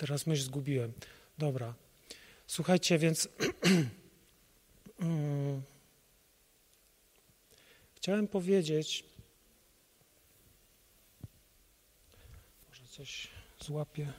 [0.00, 0.92] teraz myśl zgubiłem.
[1.38, 1.74] Dobra.
[2.46, 3.28] Słuchajcie, więc
[5.00, 5.62] mm,
[7.94, 9.04] chciałem powiedzieć,
[12.68, 13.28] może coś
[13.60, 14.12] złapię.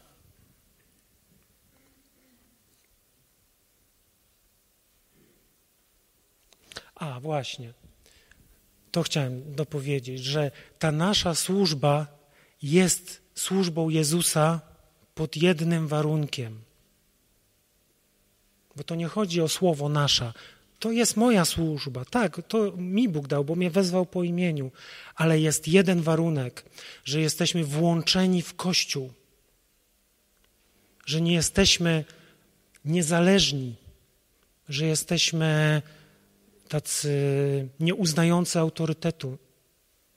[6.96, 7.74] A, właśnie.
[8.92, 12.08] To chciałem dopowiedzieć, że ta nasza służba
[12.62, 14.71] jest służbą Jezusa
[15.16, 16.62] pod jednym warunkiem–
[18.76, 20.34] bo to nie chodzi o słowo nasza.
[20.80, 22.06] To jest moja służba.
[22.06, 24.72] Tak, to mi Bóg dał, bo mnie wezwał po imieniu.
[25.16, 26.66] Ale jest jeden warunek,
[27.04, 29.14] że jesteśmy włączeni w Kościół.
[31.06, 32.06] Że nie jesteśmy
[32.86, 33.76] niezależni,
[34.70, 35.82] że jesteśmy
[36.68, 37.14] tacy
[37.80, 39.38] nieuznający autorytetu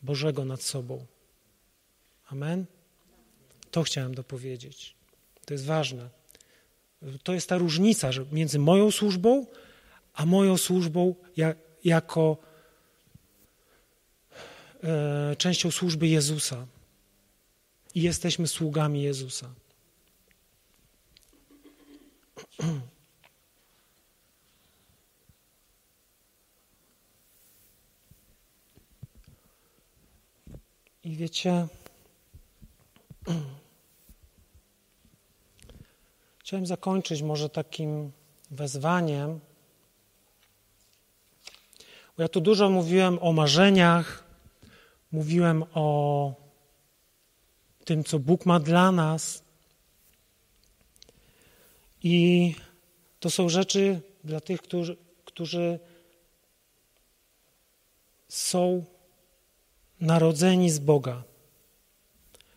[0.03, 1.07] Bożego nad sobą.
[2.27, 2.67] Amen?
[3.75, 4.95] To chciałem dopowiedzieć.
[5.47, 6.09] To jest ważne.
[7.23, 9.47] To jest ta różnica że między moją służbą,
[10.13, 11.15] a moją służbą
[11.85, 12.37] jako
[14.85, 16.67] e, częścią służby Jezusa.
[17.95, 19.55] I jesteśmy sługami Jezusa.
[31.05, 31.69] I wiecie,
[36.55, 38.13] Chciałem zakończyć może takim
[38.51, 39.41] wezwaniem,
[42.17, 44.25] bo ja tu dużo mówiłem o marzeniach,
[45.13, 46.35] mówiłem o
[47.85, 49.43] tym, co Bóg ma dla nas.
[52.03, 52.55] I
[53.21, 55.79] to są rzeczy dla tych, którzy, którzy
[58.29, 58.85] są
[60.01, 61.23] narodzeni z Boga,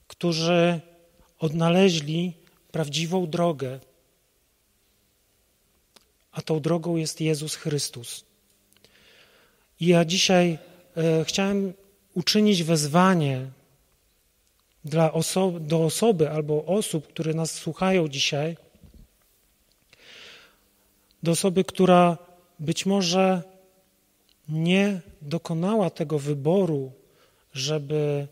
[0.07, 0.81] którzy
[1.39, 2.33] odnaleźli
[2.71, 3.79] prawdziwą drogę,
[6.37, 8.25] a tą drogą jest Jezus Chrystus.
[9.79, 10.57] I ja dzisiaj
[10.97, 11.73] e, chciałem
[12.13, 13.49] uczynić wezwanie
[14.85, 18.57] dla oso do osoby albo osób, które nas słuchają dzisiaj,
[21.23, 22.17] do osoby, która
[22.59, 23.43] być może
[24.49, 26.91] nie dokonała tego wyboru,
[27.53, 28.27] żeby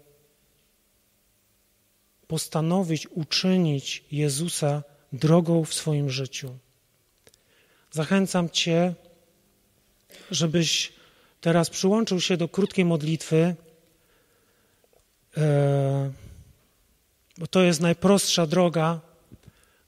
[2.28, 4.84] postanowić uczynić Jezusa
[5.14, 6.58] drogą w swoim życiu.
[7.96, 8.94] Zachęcam Cię,
[10.32, 10.94] żebyś
[11.42, 13.56] teraz przyłączył się do krótkiej modlitwy,
[15.38, 16.12] e,
[17.38, 19.00] bo to jest najprostsza droga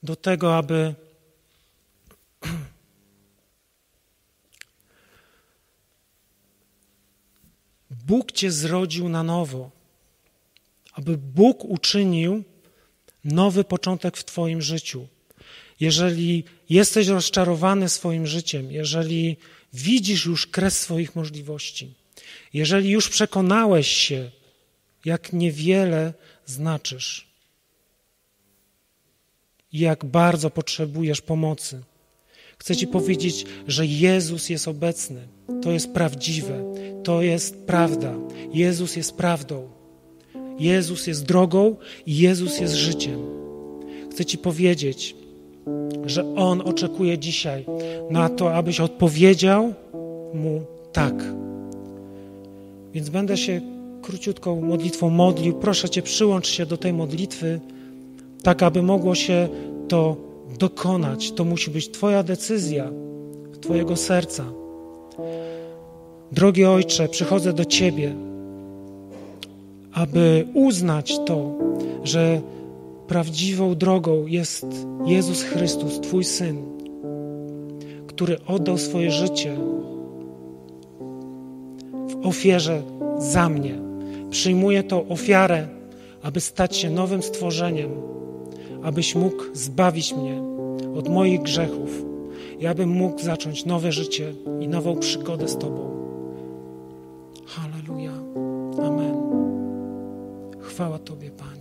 [0.04, 0.96] do tego, aby
[7.90, 9.78] Bóg Cię zrodził na nowo
[10.98, 12.44] aby Bóg uczynił
[13.24, 15.08] nowy początek w Twoim życiu.
[15.80, 19.38] Jeżeli jesteś rozczarowany swoim życiem, jeżeli
[19.74, 21.94] widzisz już kres swoich możliwości,
[22.54, 24.32] jeżeli już przekonałeś się,
[25.06, 26.14] jak niewiele
[26.46, 27.28] znaczysz,
[29.74, 31.84] jak bardzo potrzebujesz pomocy,
[32.58, 35.28] chcę Ci powiedzieć, że Jezus jest obecny.
[35.62, 36.74] To jest prawdziwe,
[37.04, 38.14] to jest prawda.
[38.54, 39.72] Jezus jest prawdą.
[40.60, 41.76] Jezus jest drogą
[42.06, 43.20] i Jezus jest życiem.
[44.12, 45.16] Chcę Ci powiedzieć,
[46.06, 47.66] że On oczekuje dzisiaj
[48.10, 49.74] na to, abyś odpowiedział
[50.34, 50.62] Mu
[50.92, 51.14] tak.
[52.94, 53.62] Więc będę się
[54.02, 55.54] króciutką modlitwą modlił.
[55.54, 57.60] Proszę Cię, przyłącz się do tej modlitwy,
[58.44, 59.50] tak aby mogło się
[59.88, 60.18] to
[60.60, 61.32] dokonać.
[61.32, 62.90] To musi być Twoja decyzja,
[63.62, 64.46] Twojego serca.
[66.32, 68.28] Drogi Ojcze, przychodzę do Ciebie
[69.98, 71.52] aby uznać to,
[72.04, 72.42] że
[73.08, 74.66] prawdziwą drogą jest
[75.06, 76.58] Jezus Chrystus, Twój Syn,
[78.08, 79.58] który oddał swoje życie
[82.08, 82.82] w ofierze
[83.18, 83.76] za mnie.
[84.30, 85.68] Przyjmuję tą ofiarę,
[86.22, 87.92] aby stać się nowym stworzeniem,
[88.84, 90.42] abyś mógł zbawić mnie
[90.96, 92.06] od moich grzechów
[92.60, 95.98] i abym mógł zacząć nowe życie i nową przygodę z Tobą.
[97.46, 98.12] Halleluja.
[98.88, 99.16] Amen.
[100.60, 101.57] Chwała Tobie, Panie.